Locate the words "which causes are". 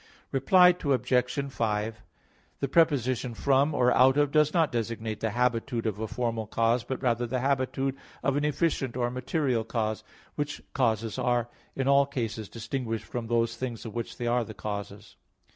10.33-11.49